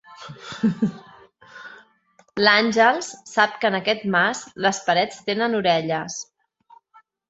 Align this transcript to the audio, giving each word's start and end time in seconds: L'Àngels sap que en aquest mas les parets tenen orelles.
L'Àngels 2.45 3.11
sap 3.35 3.55
que 3.61 3.73
en 3.73 3.81
aquest 3.83 4.11
mas 4.19 4.45
les 4.67 4.85
parets 4.91 5.25
tenen 5.33 5.63
orelles. 5.65 6.23